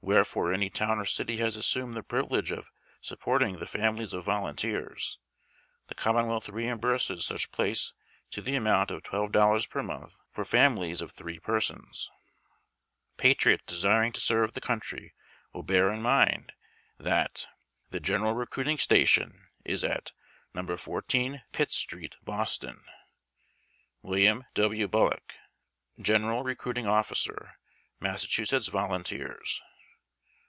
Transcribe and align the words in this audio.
Wherever 0.00 0.52
any 0.52 0.70
town 0.70 1.00
or 1.00 1.04
city 1.04 1.38
has 1.38 1.56
assumed 1.56 1.94
the 1.96 2.04
privilege 2.04 2.52
of 2.52 2.70
support 3.00 3.42
ing 3.42 3.58
the 3.58 3.66
families 3.66 4.12
of 4.14 4.24
Volunteers, 4.26 5.18
the 5.88 5.94
Commonwealth 5.94 6.46
reimburses 6.48 7.22
such 7.24 7.50
place 7.50 7.92
to 8.30 8.40
the 8.40 8.54
amount 8.54 8.92
of 8.92 9.02
§12 9.02 9.68
per 9.68 9.82
month 9.82 10.14
for 10.30 10.44
families 10.44 11.00
of 11.00 11.10
three 11.10 11.40
persons. 11.40 12.10
Patriots 13.16 13.64
desiring 13.66 14.12
to 14.12 14.20
serve 14.20 14.52
the 14.52 14.60
country 14.60 15.14
will 15.52 15.64
bear 15.64 15.92
in 15.92 16.00
mind 16.00 16.52
that 16.96 17.48
THE 17.90 18.00
GENERAL 18.00 18.34
RECRUITING 18.34 18.78
STATION 18.78 19.48
TS 19.66 19.82
AT 19.82 20.12
No. 20.54 20.76
14 20.76 21.42
FITXS 21.52 21.74
STREET, 21.74 22.16
BOSTON! 22.22 22.84
WILLIAM 24.02 24.44
W. 24.54 24.86
BULLOCK, 24.86 25.34
General 26.00 26.44
Recruiting 26.44 26.86
Officer, 26.86 27.58
Massachusetts 27.98 28.68
Volunteers. 28.68 29.60